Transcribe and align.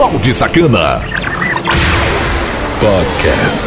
Balde 0.00 0.32
Sacana. 0.32 1.02
Podcast. 2.80 3.66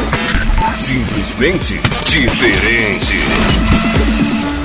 Simplesmente 0.73 1.79
diferente. 2.09 4.62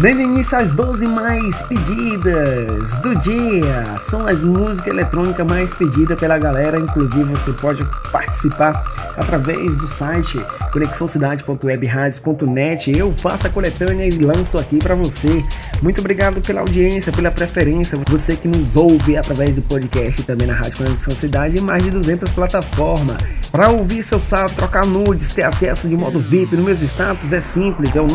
Dando 0.00 0.22
início 0.22 0.56
às 0.56 0.70
12 0.70 1.06
mais 1.06 1.60
pedidas 1.64 2.98
do 3.02 3.14
dia. 3.16 3.98
São 4.08 4.26
as 4.26 4.40
músicas 4.40 4.86
eletrônicas 4.86 5.46
mais 5.46 5.74
pedidas 5.74 6.18
pela 6.18 6.38
galera. 6.38 6.80
Inclusive, 6.80 7.24
você 7.24 7.52
pode 7.52 7.84
participar 8.10 8.82
através 9.14 9.76
do 9.76 9.86
site 9.88 10.42
conexãocidade.webradio.net. 10.72 12.96
Eu 12.96 13.12
faço 13.18 13.46
a 13.46 13.50
coletânea 13.50 14.06
e 14.06 14.12
lanço 14.12 14.56
aqui 14.56 14.78
para 14.78 14.94
você. 14.94 15.44
Muito 15.82 16.00
obrigado 16.00 16.40
pela 16.40 16.60
audiência, 16.60 17.12
pela 17.12 17.30
preferência. 17.30 17.98
Você 18.08 18.36
que 18.36 18.48
nos 18.48 18.76
ouve 18.76 19.18
através 19.18 19.56
do 19.56 19.60
podcast 19.60 20.22
e 20.22 20.24
também 20.24 20.46
na 20.46 20.54
Rádio 20.54 20.78
Conexão 20.78 21.14
Cidade 21.14 21.58
em 21.58 21.60
mais 21.60 21.84
de 21.84 21.90
200 21.90 22.32
plataformas. 22.32 23.18
Para 23.50 23.68
ouvir 23.68 24.02
seu 24.04 24.20
salve, 24.20 24.54
trocar 24.54 24.86
nudes, 24.86 25.34
ter 25.34 25.42
acesso 25.42 25.88
de 25.88 25.96
modo 25.96 26.20
VIP 26.20 26.54
nos 26.54 26.64
meus 26.64 26.80
status 26.82 27.32
é 27.32 27.40
simples, 27.40 27.96
é 27.96 28.00
o 28.00 28.06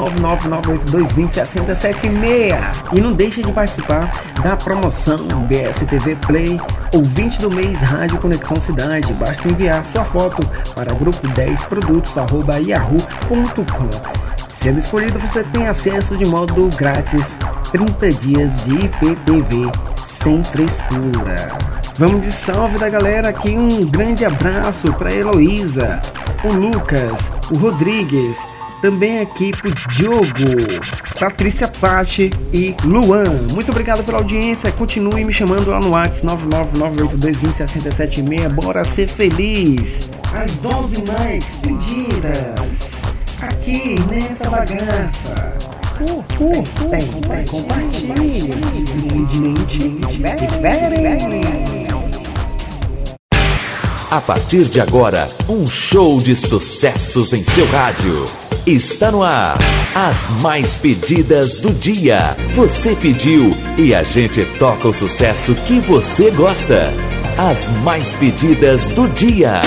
99982206076. 1.75 2.93
E 2.93 3.01
não 3.01 3.13
deixe 3.13 3.41
de 3.41 3.51
participar 3.51 4.11
da 4.41 4.55
promoção 4.55 5.17
BSTV 5.47 6.15
Play, 6.27 6.59
ouvinte 6.93 7.39
do 7.39 7.49
mês 7.49 7.79
Rádio 7.79 8.17
Conexão 8.19 8.59
Cidade. 8.61 9.13
Basta 9.13 9.47
enviar 9.47 9.83
sua 9.85 10.05
foto 10.05 10.45
para 10.73 10.93
grupo 10.93 11.27
10 11.27 11.65
produtos 11.65 12.17
arroba 12.17 12.59
yahoo.com. 12.59 13.89
Sendo 14.61 14.79
escolhido, 14.79 15.19
você 15.19 15.43
tem 15.43 15.67
acesso 15.67 16.17
de 16.17 16.25
modo 16.25 16.69
grátis 16.75 17.23
30 17.71 18.09
dias 18.11 18.65
de 18.65 18.85
IPTV 18.85 19.71
sem 20.23 20.43
frescura. 20.43 21.51
Vamos 21.97 22.23
de 22.23 22.31
salve 22.31 22.77
da 22.77 22.89
galera 22.89 23.29
aqui, 23.29 23.55
um 23.55 23.85
grande 23.85 24.25
abraço 24.25 24.91
para 24.93 25.13
Heloísa, 25.13 26.01
o 26.43 26.53
Lucas, 26.53 27.11
o 27.51 27.55
Rodrigues, 27.57 28.35
também 28.85 29.19
aqui 29.19 29.49
pro 29.49 29.73
Diogo, 29.89 30.21
Patrícia 31.19 31.67
Pati 31.67 32.31
e 32.53 32.75
Luan. 32.83 33.47
Muito 33.51 33.71
obrigado 33.71 34.03
pela 34.03 34.19
audiência. 34.19 34.71
Continue 34.71 35.25
me 35.25 35.33
chamando 35.33 35.71
lá 35.71 35.79
no 35.79 35.89
WhatsApp 35.89 36.43
99982206776. 36.45 38.47
Bora 38.49 38.85
ser 38.85 39.07
feliz. 39.07 40.07
As 40.31 40.51
12 40.57 41.03
mais 41.11 41.43
pedidas 41.63 42.37
aqui 43.41 43.95
nessa 44.07 44.47
bagaça. 44.51 45.57
Uh, 45.99 46.13
uh, 46.13 46.19
uh, 46.19 46.23
compartilhe. 47.49 48.51
Diferente. 49.31 49.95
A 54.11 54.21
partir 54.21 54.65
de 54.65 54.79
agora, 54.79 55.27
um 55.49 55.65
show 55.65 56.19
de 56.19 56.35
sucessos 56.35 57.33
em 57.33 57.43
seu 57.43 57.65
rádio. 57.71 58.44
Está 58.65 59.11
no 59.11 59.21
ar. 59.21 59.59
As 59.93 60.27
mais 60.41 60.75
pedidas 60.75 61.57
do 61.57 61.71
dia. 61.71 62.35
Você 62.55 62.95
pediu 62.95 63.55
e 63.77 63.93
a 63.93 64.01
gente 64.01 64.43
toca 64.57 64.87
o 64.87 64.93
sucesso 64.93 65.53
que 65.53 65.79
você 65.81 66.31
gosta. 66.31 66.91
As 67.37 67.67
mais 67.83 68.15
pedidas 68.15 68.87
do 68.89 69.07
dia. 69.09 69.61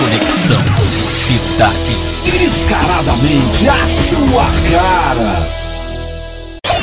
Conexão 0.00 0.60
Cidade. 1.12 1.96
Descaradamente 2.24 3.68
a 3.68 3.86
sua 3.86 4.46
cara. 4.72 5.48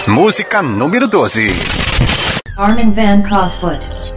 Música 0.08 0.62
número 0.62 1.10
12. 1.10 1.50
Armin 2.58 2.94
van 2.94 3.22
Cosfoot. 3.24 4.14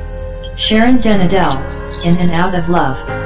Sharon 0.56 0.98
Denadel, 0.98 1.58
In 2.04 2.16
and 2.20 2.40
Out 2.40 2.56
of 2.56 2.70
Love. 2.70 3.23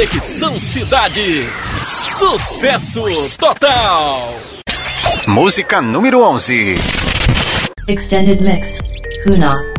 Conexão 0.00 0.58
Cidade. 0.58 1.46
Sucesso 2.18 3.02
total. 3.36 4.34
Música 5.26 5.82
número 5.82 6.22
11. 6.22 6.74
Extended 7.86 8.40
Mix. 8.40 8.78
Huna. 9.26 9.69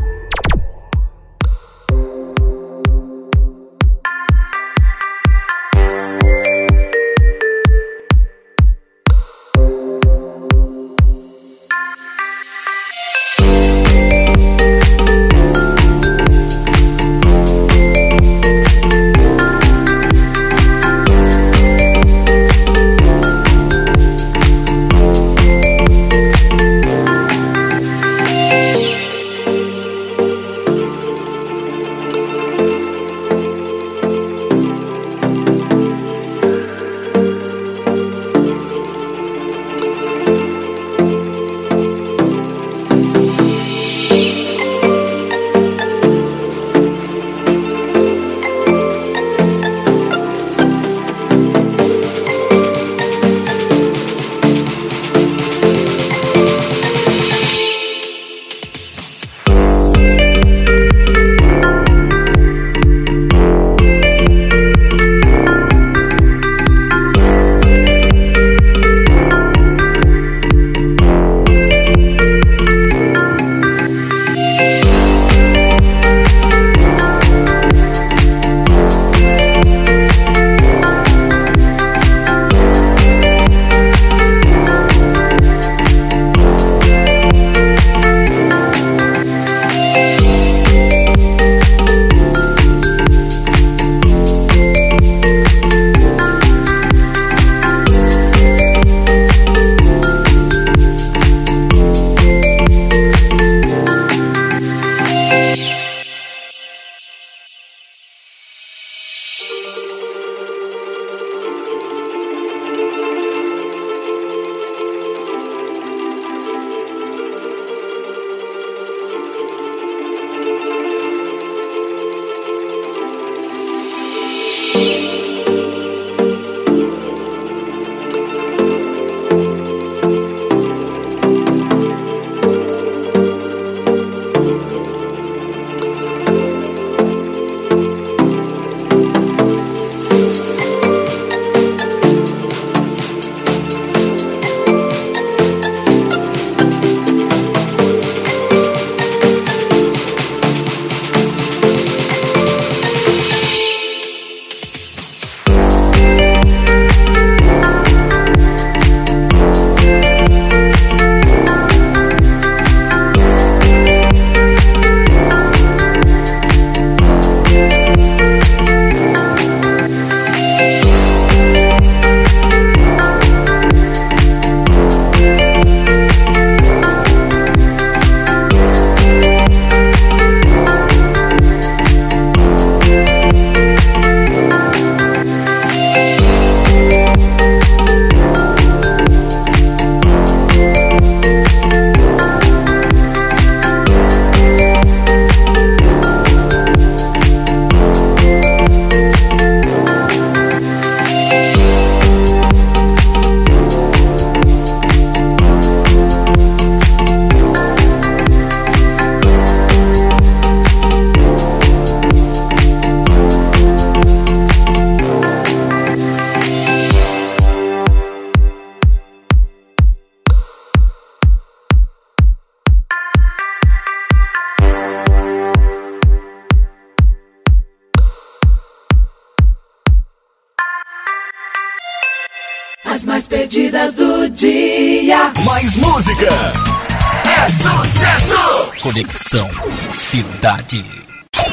Conexão 238.91 239.49
Cidade. 239.93 240.83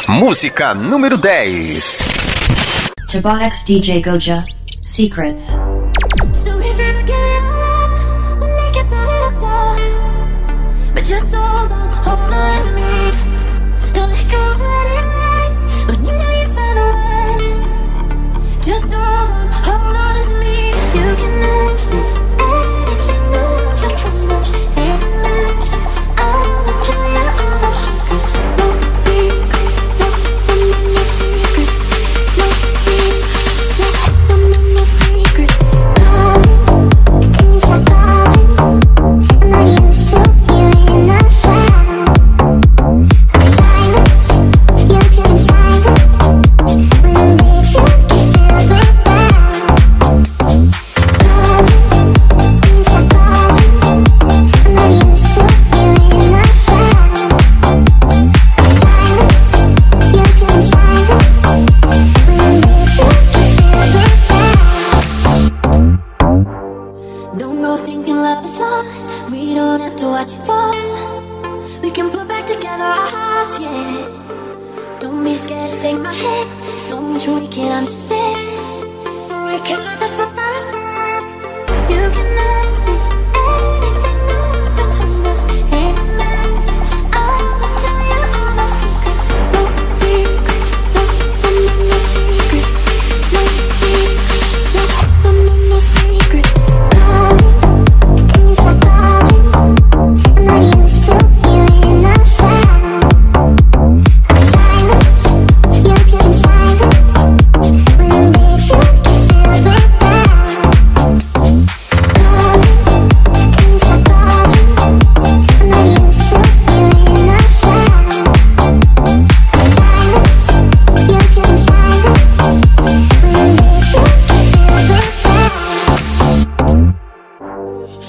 Música 0.09 0.75
número 0.75 1.16
10. 1.16 1.99
Tobias 3.12 3.64
DJ 3.64 4.02
Goja, 4.02 4.45
Secrets. 4.83 5.47
Just 11.04 11.33
hold 11.33 11.73
on, 11.73 11.92
hold 12.02 12.33
on. 12.33 12.77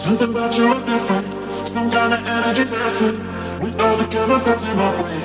Something 0.10 0.32
about 0.32 0.58
you 0.58 0.74
is 0.74 0.84
different. 0.86 1.28
Some 1.68 1.92
kind 1.92 2.14
of 2.16 2.26
energy 2.26 2.66
passing 2.66 3.20
with 3.62 3.80
all 3.80 3.96
the 3.96 4.08
chemicals 4.08 4.64
in 4.68 4.76
my 4.76 5.04
way. 5.04 5.22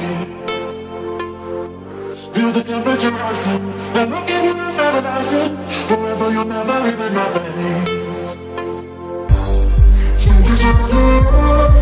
Feel 2.35 2.53
the 2.53 2.63
temperature 2.63 3.11
rising. 3.11 3.65
That 3.95 4.11
look 4.11 4.29
in 4.29 4.45
you 4.45 4.53
is 4.53 4.75
paradising. 4.77 5.57
Forever 5.89 6.31
you'll 6.33 6.45
never 6.45 6.81
leave 6.85 7.01
in 7.01 7.15
my 7.15 7.25
face. 7.33 8.35
Fingers 10.21 10.61
on 10.69 10.77
the 10.93 11.01
road, 11.33 11.73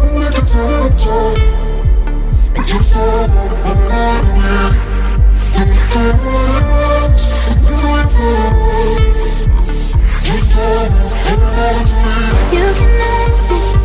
and 0.00 0.10
look 0.14 0.34
into 0.38 0.62
the 0.62 0.88
joy. 1.02 1.34
And 2.54 2.64
just 2.64 2.94
all 2.94 3.26
over 3.26 3.58
the 3.58 3.74
night, 3.90 4.26
yeah. 4.38 4.70
Take 5.50 5.74
care 5.90 6.14
of 6.14 6.22
the 6.22 6.30
road, 6.70 7.14
you 7.66 7.74
are 7.90 8.06
free. 8.14 9.02
Take 10.22 11.11
you 11.30 12.66
can 12.74 13.00
ask 13.00 13.50
me 13.50 13.81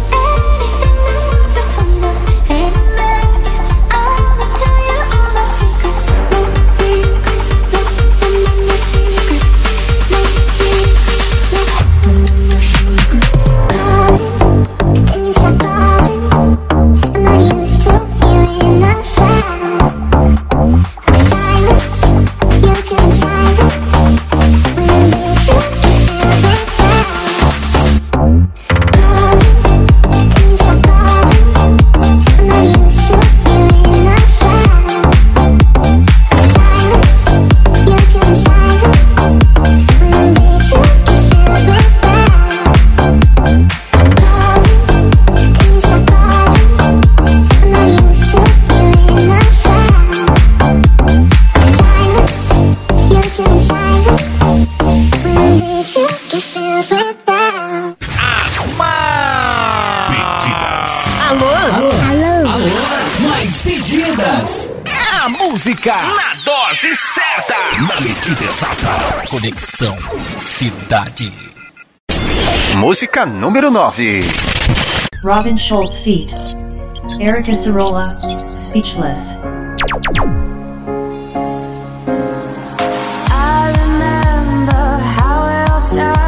certa, 67.35 67.81
na 67.81 68.01
medida 68.01 68.43
exata. 68.43 69.27
Conexão 69.29 69.97
Cidade. 70.41 71.33
Música 72.75 73.25
número 73.25 73.69
9. 73.71 74.21
Robin 75.23 75.57
Schultz 75.57 75.99
feat. 75.99 76.31
Erica 77.19 77.55
Cirola, 77.55 78.13
Speechless. 78.57 79.35
I 83.29 83.73
remember 83.81 84.99
how 85.17 85.47
it 85.49 85.69
all 85.71 85.81
started. 85.81 86.26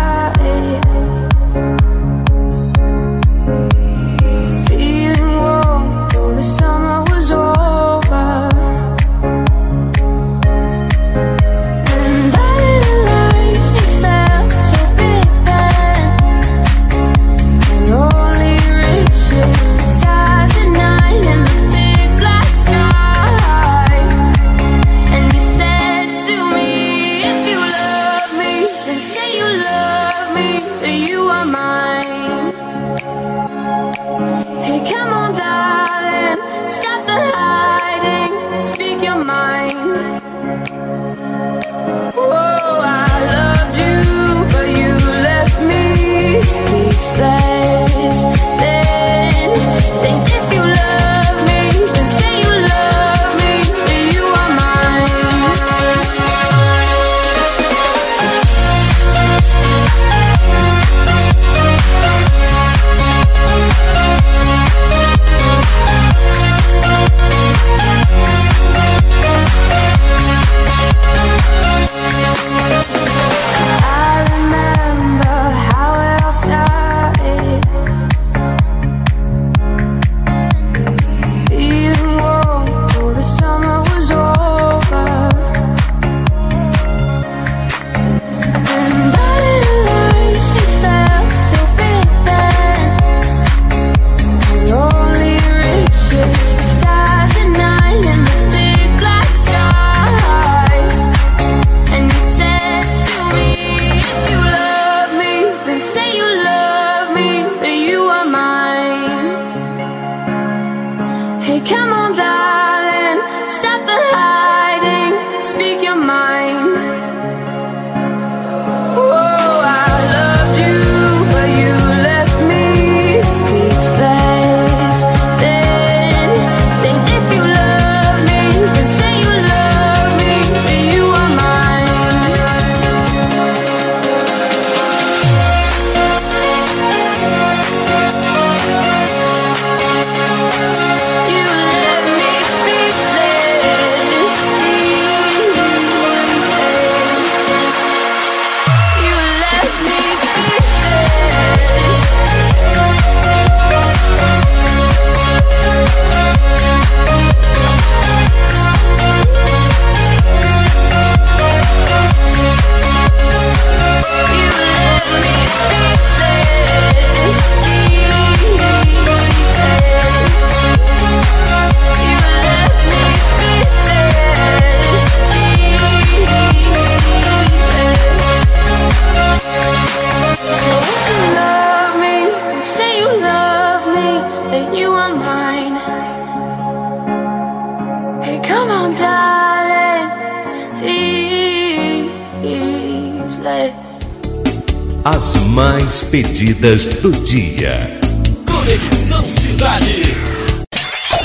As 195.11 195.33
mais 195.37 196.03
pedidas 196.03 196.87
do 196.87 197.11
dia. 197.11 197.99
Conexão 198.45 199.27
Cidade. 199.27 200.03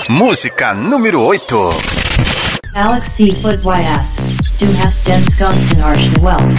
Música 0.09 0.73
número 0.73 1.21
8. 1.21 1.71
Alex 2.77 3.09
Seafood 3.09 3.59
YS. 3.59 4.17
Du 4.59 4.75
hast 4.83 4.99
den 5.05 5.23
Skunsten 5.29 5.81
the 6.15 6.21
Welt. 6.23 6.55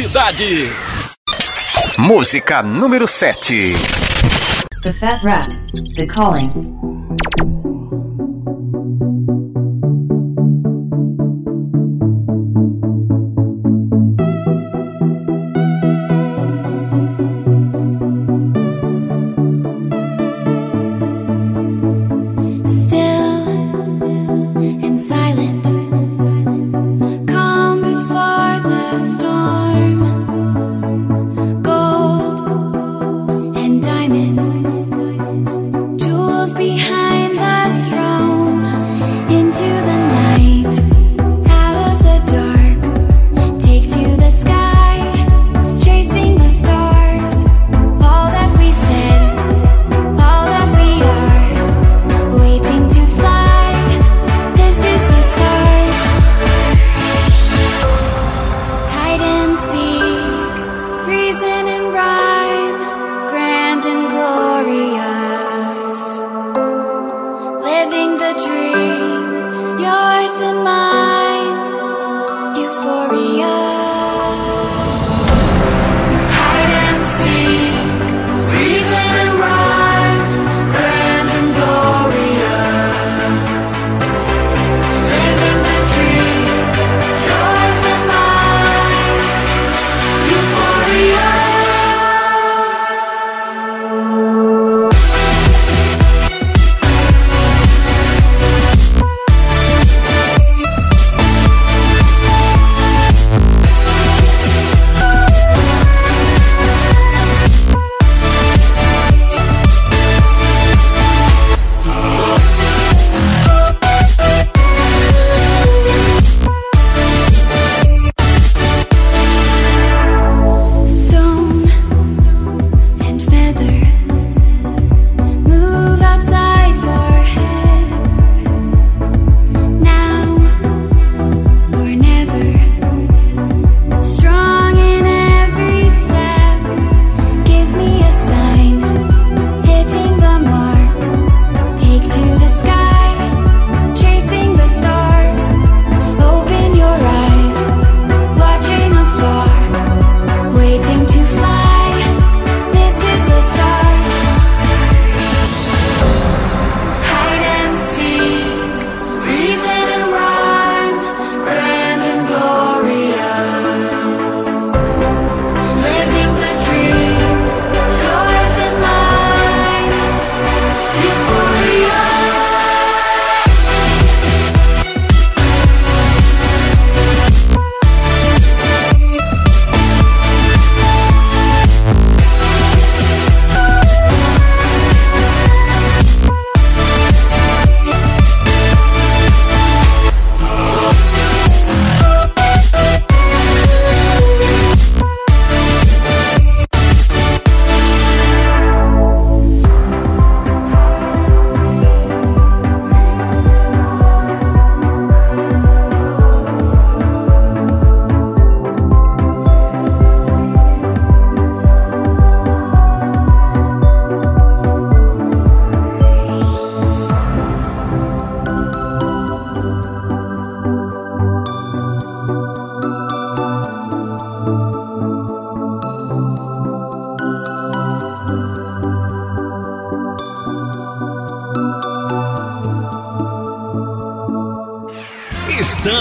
cidade. 0.00 0.72
Música 1.98 2.62
número 2.62 3.06
7. 3.06 3.74
The 4.82 4.94
Fat 4.94 5.22
Rats, 5.22 5.94
The 5.94 6.06
Calling. 6.06 6.89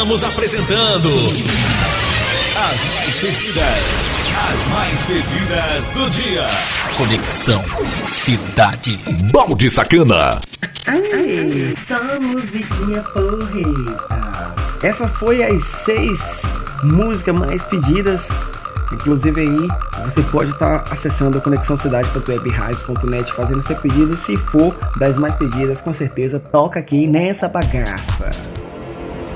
Estamos 0.09 0.23
apresentando 0.23 1.09
as 2.57 2.83
mais 2.95 3.17
pedidas, 3.19 4.25
as 4.49 4.67
mais 4.73 5.05
pedidas 5.05 5.85
do 5.93 6.09
dia. 6.09 6.47
Conexão 6.97 7.63
Cidade. 8.07 8.97
Balde 9.31 9.69
Sacana. 9.69 10.41
Ai, 10.87 11.75
só 11.87 12.19
musiquinha 12.19 13.03
porreta. 13.03 14.55
Essa 14.81 15.07
foi 15.07 15.43
as 15.43 15.63
seis 15.85 16.19
músicas 16.81 17.35
mais 17.35 17.61
pedidas. 17.65 18.27
Inclusive 18.91 19.41
aí, 19.41 19.67
você 20.05 20.23
pode 20.23 20.49
estar 20.49 20.79
tá 20.79 20.91
acessando 20.91 21.39
conexãocidade.webradios.net 21.39 23.31
fazendo 23.33 23.61
seu 23.61 23.75
pedido. 23.75 24.17
Se 24.17 24.35
for 24.37 24.75
das 24.97 25.19
mais 25.19 25.35
pedidas, 25.35 25.79
com 25.81 25.93
certeza 25.93 26.39
toca 26.39 26.79
aqui 26.79 27.05
nessa 27.05 27.47
bagaça. 27.47 28.48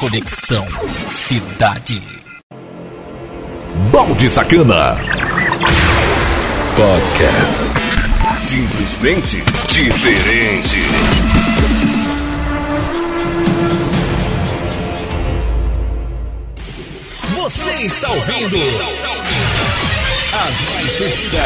Conexão 0.00 0.66
Cidade. 1.10 2.02
Balde 3.92 4.30
Sacana. 4.30 4.96
Podcast. 6.74 7.64
Simplesmente 8.38 9.44
diferente. 9.68 10.78
Você 17.34 17.70
está 17.72 18.08
ouvindo 18.08 18.56
as 20.32 20.60
mais 20.70 20.94
pedidas, 20.94 21.44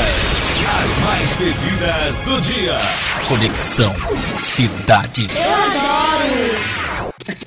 as 0.69 1.03
mais 1.03 1.37
pedidas 1.37 2.17
do 2.25 2.41
dia. 2.41 2.79
Conexão 3.27 3.93
Cidade. 4.39 5.29
Eu 5.35 5.55
adoro! 5.55 5.94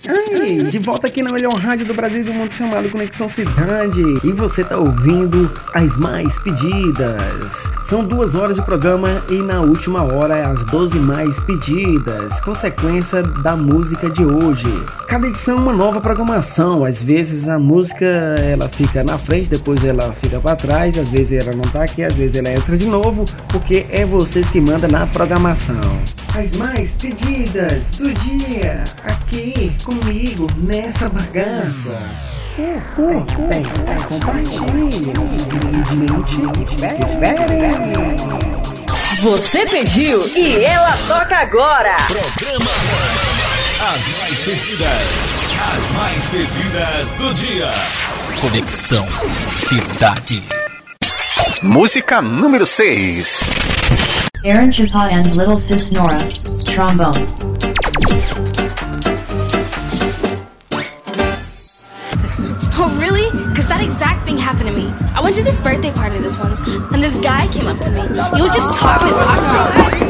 Ai, 0.07 0.57
de 0.71 0.77
volta 0.77 1.07
aqui 1.07 1.21
na 1.21 1.31
melhor 1.31 1.53
rádio 1.53 1.85
do 1.85 1.93
Brasil 1.93 2.21
e 2.21 2.23
do 2.23 2.33
mundo 2.33 2.53
chamado 2.53 2.89
Conexão 2.89 3.27
Cidade. 3.27 4.01
E 4.23 4.31
você 4.31 4.63
tá 4.63 4.77
ouvindo 4.77 5.51
as 5.73 5.97
mais 5.97 6.33
pedidas. 6.39 7.51
São 7.89 8.03
duas 8.03 8.33
horas 8.33 8.55
de 8.55 8.61
programa 8.61 9.21
e 9.29 9.41
na 9.41 9.59
última 9.59 10.03
hora 10.03 10.51
as 10.51 10.63
12 10.67 10.97
mais 10.99 11.37
pedidas, 11.41 12.39
consequência 12.41 13.21
da 13.23 13.57
música 13.57 14.09
de 14.09 14.23
hoje. 14.23 14.85
Cada 15.07 15.27
edição 15.27 15.57
é 15.57 15.59
uma 15.59 15.73
nova 15.73 15.99
programação. 15.99 16.85
Às 16.85 17.01
vezes 17.01 17.47
a 17.47 17.59
música 17.59 18.05
ela 18.05 18.69
fica 18.69 19.03
na 19.03 19.17
frente, 19.17 19.49
depois 19.49 19.83
ela 19.83 20.13
fica 20.21 20.39
para 20.39 20.55
trás, 20.55 20.97
às 20.97 21.09
vezes 21.09 21.45
ela 21.45 21.55
não 21.55 21.63
tá 21.63 21.83
aqui, 21.83 22.03
às 22.03 22.13
vezes 22.13 22.37
ela 22.37 22.51
entra 22.51 22.77
de 22.77 22.85
novo, 22.85 23.25
porque 23.49 23.85
é 23.89 24.05
vocês 24.05 24.49
que 24.49 24.61
mandam 24.61 24.89
na 24.89 25.05
programação. 25.07 25.81
As 26.37 26.55
mais 26.55 26.87
pedidas 27.01 27.83
do 27.97 28.13
dia 28.13 28.83
aqui 29.05 29.75
comigo 29.83 30.47
nessa 30.57 31.09
bagaça. 31.09 31.99
Tem, 32.55 33.25
tem, 33.49 33.63
compartilhe. 34.07 35.13
Você 39.19 39.65
pediu 39.65 40.27
e 40.27 40.63
ela 40.63 40.95
toca 41.07 41.37
agora. 41.37 41.95
Programa 42.05 42.71
As 43.81 44.07
mais 44.19 44.39
pedidas, 44.41 45.55
as 45.59 45.91
mais 45.95 46.29
pedidas 46.29 47.07
do 47.17 47.33
dia. 47.33 47.71
Conexão 48.39 49.07
Cidade. 49.51 50.43
Música 51.63 52.21
número 52.21 52.67
6. 52.67 53.76
Aaron 54.45 54.71
Chapa 54.71 55.09
and 55.11 55.35
Little 55.35 55.57
Sis 55.57 55.91
Nora, 55.91 56.19
trombone. 56.65 57.13
Oh, 62.79 62.95
really? 62.99 63.29
Because 63.49 63.67
that 63.67 63.81
exact 63.83 64.25
thing 64.25 64.37
happened 64.37 64.67
to 64.69 64.73
me. 64.73 64.93
I 65.13 65.21
went 65.21 65.35
to 65.35 65.43
this 65.43 65.59
birthday 65.59 65.91
party 65.91 66.19
this 66.19 66.37
once, 66.37 66.61
and 66.67 67.03
this 67.03 67.17
guy 67.17 67.47
came 67.49 67.67
up 67.67 67.79
to 67.79 67.91
me. 67.91 68.01
He 68.01 68.41
was 68.41 68.53
just 68.53 68.73
talking 68.79 69.09
and 69.09 69.17
talking. 69.17 70.07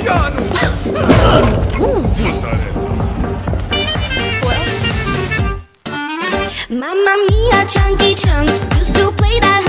Mamma 6.69 7.25
mia, 7.29 7.65
chunky 7.65 8.13
chunk. 8.13 8.49
Used 8.77 8.95
to 8.95 9.11
play 9.13 9.39
that 9.39 9.66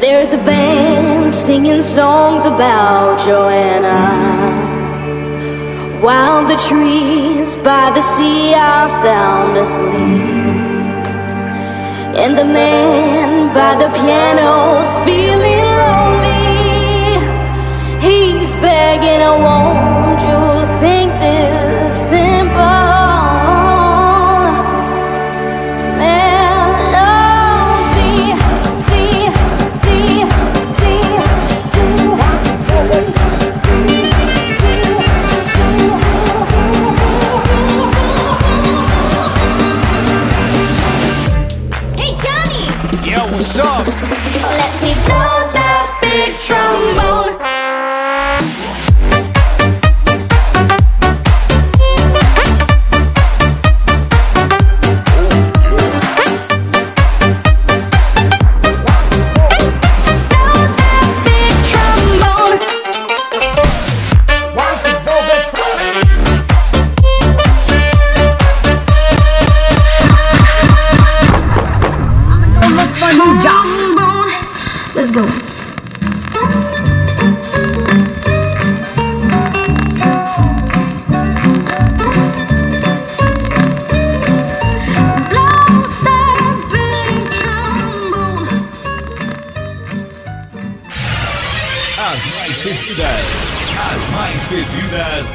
There's 0.00 0.32
a 0.32 0.38
band 0.38 1.34
singing 1.34 1.82
songs 1.82 2.44
about 2.44 3.18
Joanna. 3.18 4.00
While 6.00 6.46
the 6.46 6.56
trees 6.68 7.56
by 7.56 7.90
the 7.90 8.00
sea 8.00 8.54
are 8.54 8.86
sound 9.02 9.56
asleep. 9.56 11.04
And 12.14 12.38
the 12.38 12.44
man 12.44 13.52
by 13.52 13.74
the 13.74 13.90
piano's 13.98 14.96
feeling 15.04 15.66
lonely. 15.82 16.38
He's 17.98 18.54
begging, 18.56 19.20
won't 19.42 20.20
you 20.22 20.64
sing 20.78 21.08
this 21.18 21.57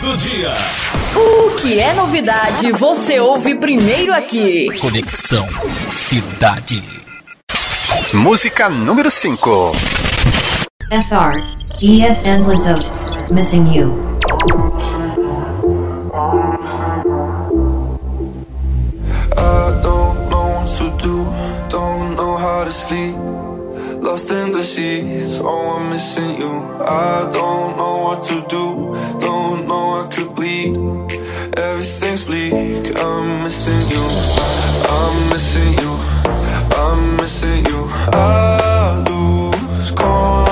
do 0.01 0.17
dia. 0.17 0.53
O 1.15 1.55
que 1.61 1.79
é 1.79 1.93
novidade, 1.93 2.71
você 2.71 3.19
ouve 3.19 3.55
primeiro 3.55 4.13
aqui. 4.13 4.67
Conexão 4.79 5.47
Cidade. 5.91 6.83
Música 8.13 8.69
número 8.69 9.09
5. 9.09 9.71
FR, 10.91 11.33
ESN 11.81 12.45
Lazot, 12.47 13.33
Missing 13.33 13.73
You. 13.73 14.13
I 19.35 19.81
don't 19.81 20.29
know 20.29 20.53
what 20.59 20.77
to 20.77 20.89
do, 21.01 21.25
don't 21.69 22.15
know 22.15 22.37
how 22.37 22.63
to 22.65 22.71
sleep. 22.71 23.22
lost 24.13 24.31
in 24.31 24.51
the 24.51 24.63
sheets. 24.63 25.39
Oh, 25.41 25.75
I'm 25.75 25.89
missing 25.89 26.37
you. 26.37 26.53
I 26.85 27.31
don't 27.33 27.77
know 27.77 27.95
what 28.05 28.19
to 28.29 28.35
do. 28.55 28.65
Don't 29.19 29.67
know 29.67 29.85
I 30.01 30.03
could 30.13 30.35
bleed. 30.35 30.77
Everything's 31.57 32.23
bleak. 32.27 32.53
I'm 32.95 33.43
missing 33.43 33.83
you. 33.93 34.05
I'm 34.97 35.17
missing 35.31 35.73
you. 35.83 35.93
I'm 36.83 37.17
missing 37.17 37.65
you. 37.71 37.81
I 38.13 39.03
lose. 39.07 39.91
control. 39.91 40.42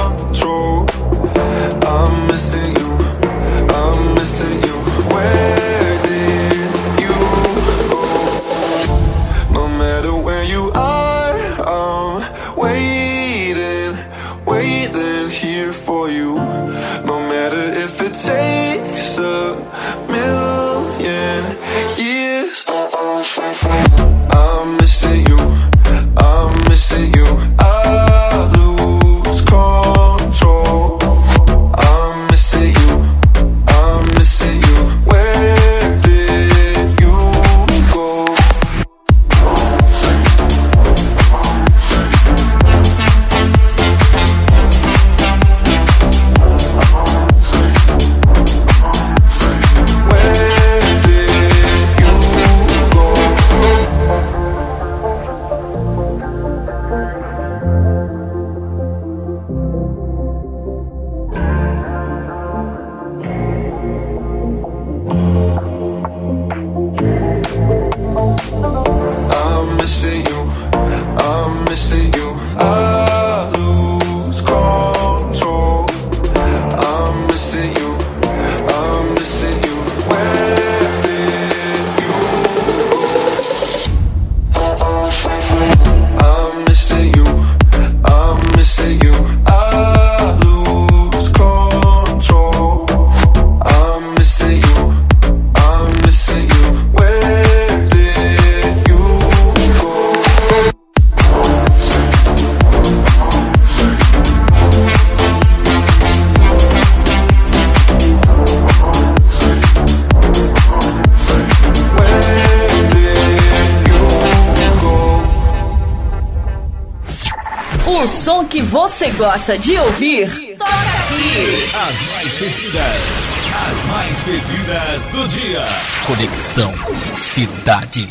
gosta 119.22 119.56
de 119.56 119.78
ouvir, 119.78 120.58
toca 120.58 120.72
aqui. 120.72 121.70
As 121.76 122.02
mais 122.08 122.34
pedidas, 122.34 123.46
as 123.54 123.86
mais 123.86 124.24
pedidas 124.24 125.04
do 125.12 125.28
dia. 125.28 125.66
Conexão 126.08 126.74
Cidade. 127.20 128.10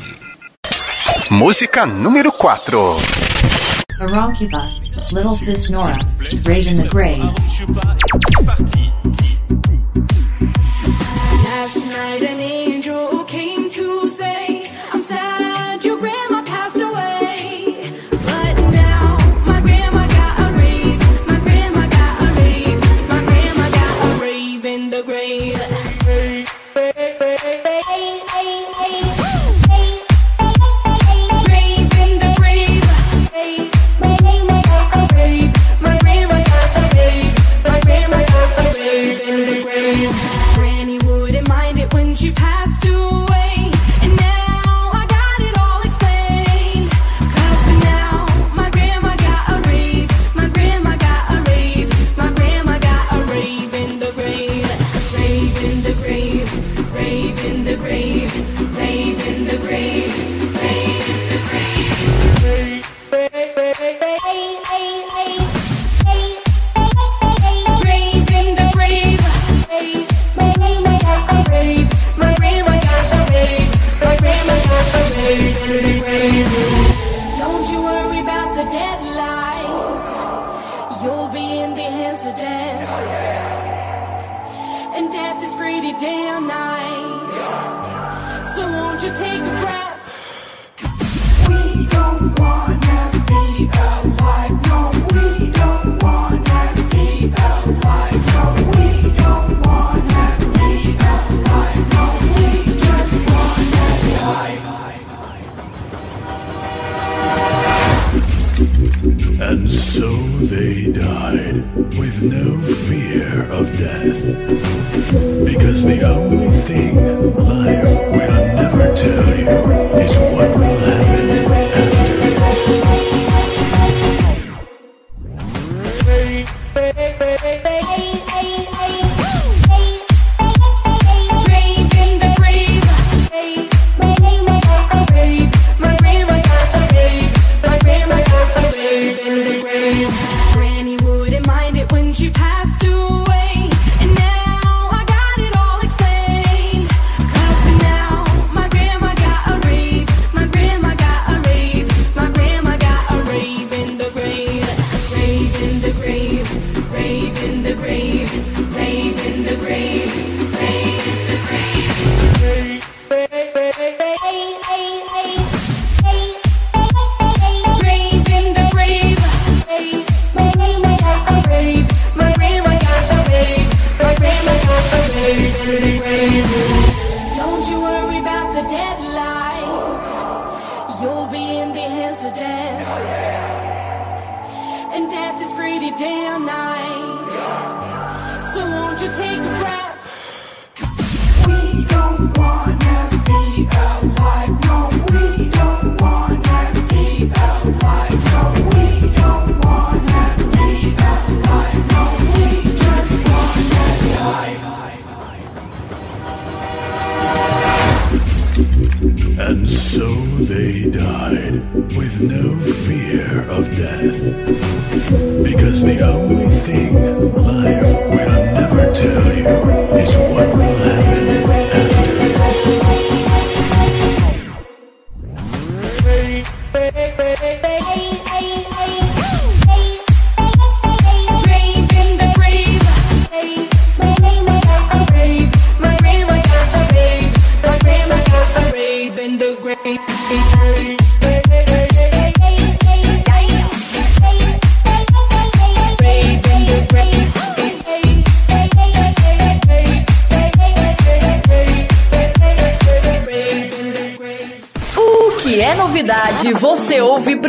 Música 1.28 1.84
número 1.84 2.30
4. 2.30 2.96
Aronkiba, 4.00 4.64
Little 5.12 5.36
Sis 5.36 5.68
Nora, 5.70 5.98
Raven 6.46 6.76
the 6.76 6.88
Grey. 6.88 7.20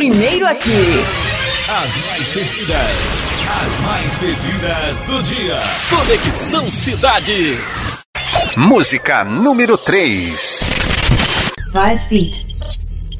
primeiro 0.02 0.48
aqui. 0.48 1.04
As 1.68 1.96
mais 2.06 2.28
pedidas, 2.30 3.40
as 3.46 3.80
mais 3.82 4.18
pedidas 4.18 4.98
do 5.06 5.22
dia. 5.22 5.60
Conexão 5.88 6.68
Cidade. 6.72 7.56
Música 8.56 9.22
número 9.22 9.78
3. 9.78 10.64
Five 11.72 11.98
Feet. 12.08 12.34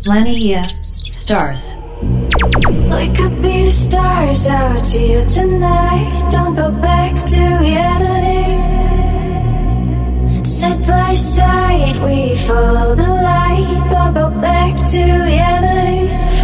Lania 0.06 0.62
Stars. 0.82 1.76
We 2.02 3.08
could 3.16 3.40
be 3.40 3.62
the 3.62 3.70
stars 3.70 4.48
out 4.48 4.84
here 4.84 5.24
tonight. 5.26 6.12
Don't 6.32 6.56
go 6.56 6.72
back 6.80 7.14
to 7.14 7.40
reality. 7.60 8.58
Side 10.42 10.84
by 10.88 11.14
side, 11.14 12.02
we 12.02 12.36
follow 12.38 12.96
the 12.96 13.06
light. 13.06 13.88
Don't 13.88 14.14
go 14.14 14.30
back 14.40 14.74
to 14.90 14.98
reality. 14.98 16.31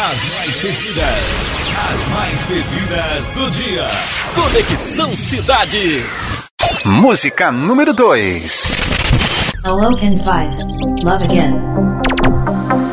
As 0.00 0.24
mais 0.30 0.56
pedidas, 0.58 1.66
as 1.90 2.08
mais 2.14 2.46
pedidas 2.46 3.24
do 3.34 3.50
dia. 3.50 3.88
Conexão 4.32 5.16
Cidade. 5.16 6.04
Música 6.84 7.50
número 7.50 7.92
2. 7.92 8.62
Awoken 9.64 10.16
Twice, 10.16 10.62
Love 11.02 11.24
Again. 11.24 11.52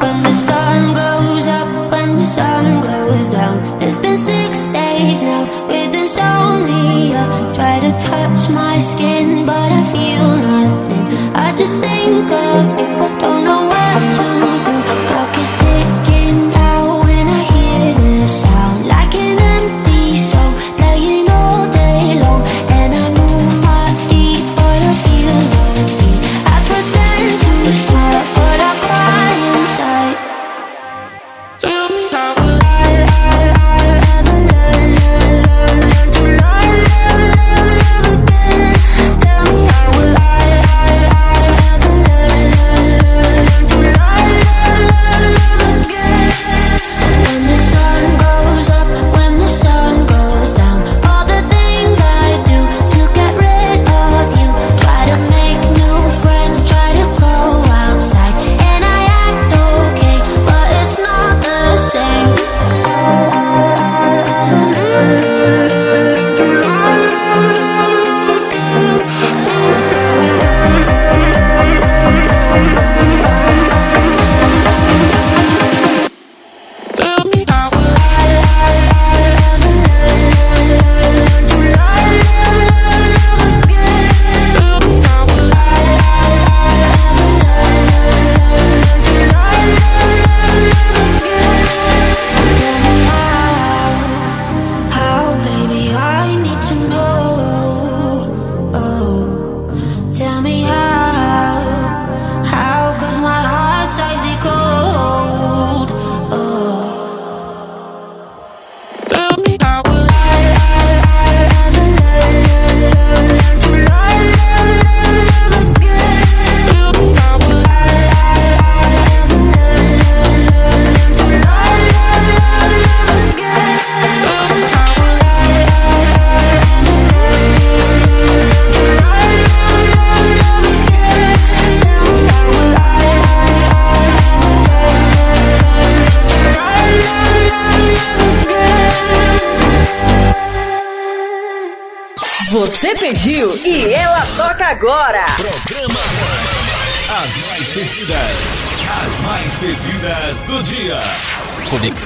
When 0.01 0.23
the 0.23 0.33
sun 0.33 0.95
goes 0.95 1.45
up, 1.45 1.91
when 1.91 2.17
the 2.17 2.25
sun 2.25 2.81
goes 2.81 3.27
down. 3.27 3.59
It's 3.83 3.99
been 3.99 4.17
six 4.17 4.65
days 4.73 5.21
now 5.21 5.45
with 5.67 5.93
insomnia. 5.93 7.23
Try 7.53 7.81
to 7.81 7.91
touch 7.99 8.49
my 8.49 8.79
skin, 8.79 9.45
but 9.45 9.71
I 9.71 9.83
feel 9.91 10.35
nothing. 10.37 11.35
I 11.35 11.55
just 11.55 11.77
think 11.77 12.31
of 12.31 12.79
you, 12.79 13.19
don't 13.19 13.43
know 13.43 13.74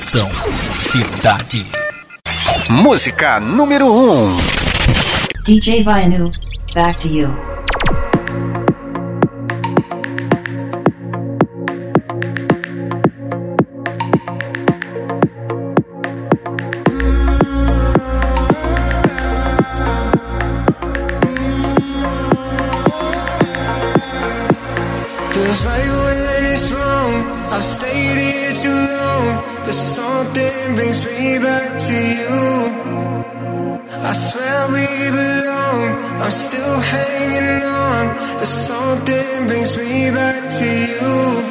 Conexão 0.10 0.32
Cidade. 0.76 1.68
Música 2.68 3.40
número 3.40 3.86
1. 3.86 4.12
Um. 4.12 4.38
DJ 5.46 5.84
Vainu, 5.84 6.32
back 6.74 7.00
to 7.00 7.08
you. 7.08 7.49
I 34.10 34.14
swear 34.14 34.68
we 34.70 34.88
belong. 35.12 36.20
I'm 36.20 36.32
still 36.32 36.80
hanging 36.80 37.64
on, 37.64 38.40
but 38.40 38.48
something 38.48 39.46
brings 39.46 39.78
me 39.78 40.10
back 40.10 40.50
to 40.58 40.66
you. 40.66 41.49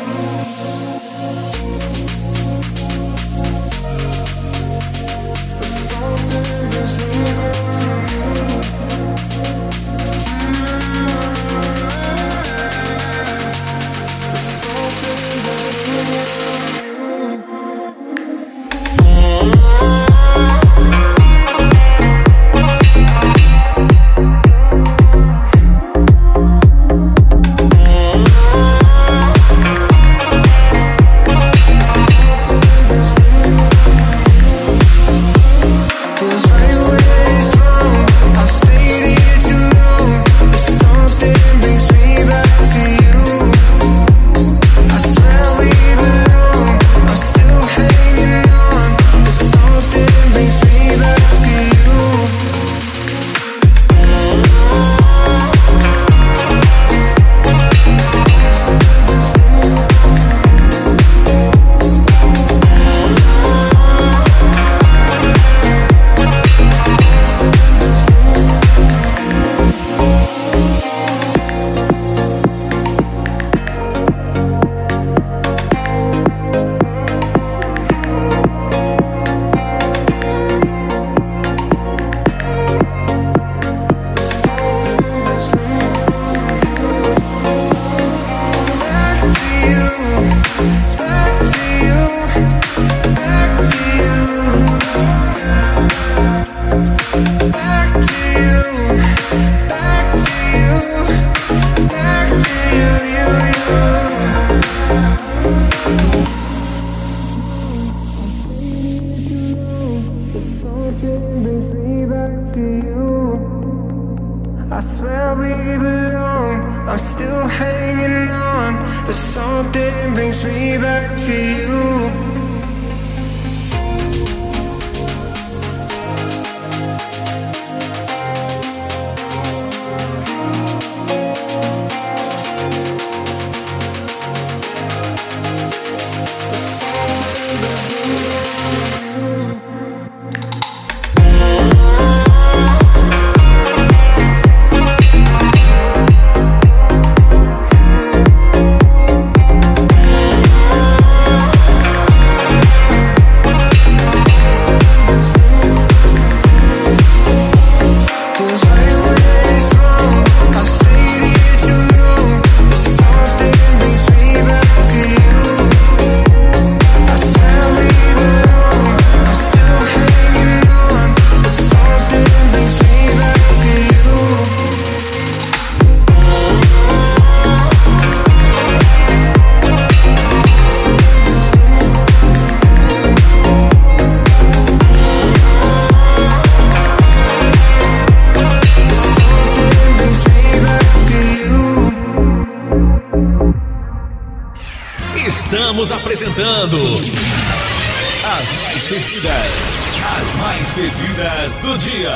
Estamos 195.59 195.91
apresentando 195.91 196.77
as 196.77 198.63
mais 198.63 198.85
pedidas, 198.85 199.97
as 200.07 200.37
mais 200.41 200.73
pedidas 200.73 201.53
do 201.61 201.77
dia. 201.79 202.15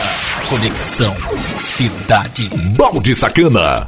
Conexão 0.48 1.12
Cidade. 1.58 2.48
Balde 2.76 3.12
Sacana. 3.16 3.84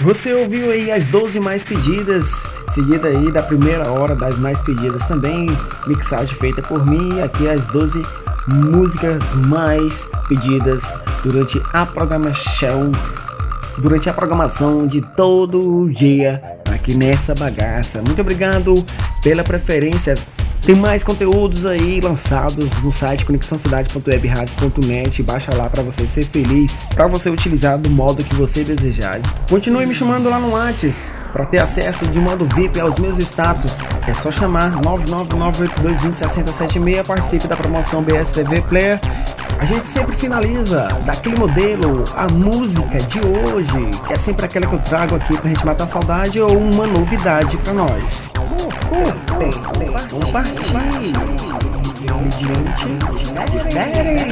Você 0.00 0.34
ouviu 0.34 0.72
aí 0.72 0.90
as 0.90 1.06
12 1.06 1.38
mais 1.38 1.62
pedidas, 1.62 2.26
seguida 2.74 3.06
aí 3.06 3.30
da 3.30 3.44
primeira 3.44 3.88
hora 3.92 4.16
das 4.16 4.36
mais 4.36 4.60
pedidas 4.62 5.06
também, 5.06 5.46
mixagem 5.86 6.34
feita 6.34 6.60
por 6.60 6.84
mim, 6.84 7.16
e 7.16 7.22
aqui 7.22 7.48
as 7.48 7.64
12 7.66 8.04
músicas 8.48 9.22
mais 9.46 9.94
pedidas 10.28 10.82
durante 11.22 11.62
a 11.72 11.86
programação, 11.86 12.90
durante 13.78 14.10
a 14.10 14.12
programação 14.12 14.88
de 14.88 15.00
todo 15.14 15.82
o 15.82 15.88
dia 15.88 16.59
aqui 16.80 16.94
nessa 16.94 17.34
bagaça. 17.34 18.00
Muito 18.02 18.20
obrigado 18.20 18.74
pela 19.22 19.44
preferência. 19.44 20.14
Tem 20.62 20.74
mais 20.74 21.02
conteúdos 21.02 21.64
aí 21.64 22.00
lançados 22.00 22.68
no 22.82 22.92
site 22.92 23.24
conexãocidade.webradio.net. 23.24 25.22
Baixa 25.22 25.54
lá 25.54 25.70
para 25.70 25.82
você 25.82 26.06
ser 26.06 26.24
feliz, 26.24 26.72
para 26.94 27.06
você 27.06 27.30
utilizar 27.30 27.78
do 27.78 27.88
modo 27.90 28.24
que 28.24 28.34
você 28.34 28.64
desejar. 28.64 29.20
Continue 29.48 29.86
me 29.86 29.94
chamando 29.94 30.28
lá 30.28 30.38
no 30.40 30.50
Whats 30.52 31.19
para 31.32 31.46
ter 31.46 31.58
acesso 31.58 32.06
de 32.06 32.18
modo 32.18 32.44
VIP 32.54 32.80
aos 32.80 32.98
meus 32.98 33.18
status. 33.18 33.72
É 34.06 34.14
só 34.14 34.30
chamar 34.30 34.70
99982206076. 34.82 37.04
Participe 37.04 37.48
da 37.48 37.56
promoção 37.56 38.02
BSTV 38.02 38.62
Player. 38.62 38.98
A 39.58 39.64
gente 39.66 39.86
sempre 39.88 40.16
finaliza 40.16 40.88
daquele 41.04 41.38
modelo 41.38 42.02
a 42.16 42.26
música 42.28 42.98
de 42.98 43.20
hoje, 43.20 43.90
que 44.06 44.14
é 44.14 44.16
sempre 44.16 44.46
aquela 44.46 44.66
que 44.66 44.72
eu 44.72 44.78
trago 44.80 45.16
aqui 45.16 45.36
pra 45.36 45.48
gente 45.48 45.66
matar 45.66 45.84
a 45.84 45.88
saudade 45.88 46.40
ou 46.40 46.56
uma 46.56 46.86
novidade 46.86 47.58
pra 47.58 47.74
nós. 47.74 48.02
Ingrediente 52.10 52.88
diferente. 53.50 54.24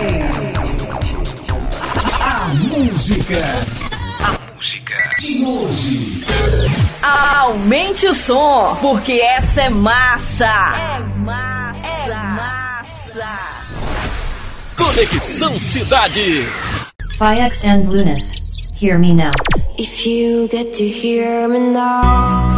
A 2.20 2.48
música. 2.54 3.38
A 4.24 4.26
música 4.54 5.07
hoje. 5.36 6.24
Aumente 7.02 8.06
o 8.06 8.14
som, 8.14 8.76
porque 8.80 9.12
essa 9.12 9.62
é 9.62 9.68
massa. 9.68 10.46
É 10.46 10.98
massa. 11.18 12.10
É 12.10 12.14
massa. 12.14 13.28
Conexão 14.76 15.58
Cidade. 15.58 16.46
Pyax 17.18 17.64
and 17.64 17.88
Lunas. 17.88 18.72
Hear 18.80 18.98
me 18.98 19.12
now. 19.12 19.30
If 19.76 20.06
you 20.06 20.48
get 20.48 20.72
to 20.74 20.84
hear 20.84 21.48
me 21.48 21.58
now. 21.58 22.57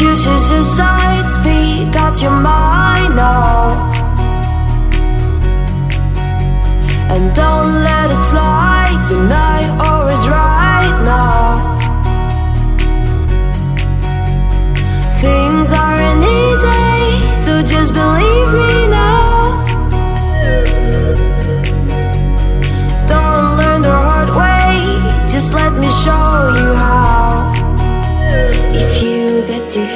Excuses 0.00 0.50
aside, 0.50 1.30
speak 1.30 1.94
out 1.94 2.20
your 2.22 2.30
mind 2.30 3.16
now. 3.16 3.92
And 7.12 7.34
don't 7.34 7.72
let 7.84 8.10
it 8.10 8.22
slide, 8.30 9.08
you're 9.10 9.28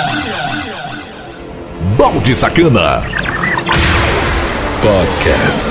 dia. 0.00 0.40
Balde 1.96 2.34
Sacana. 2.34 3.02
Podcast. 4.80 5.68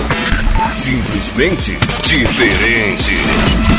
Simplesmente 0.74 1.78
diferente. 2.04 3.71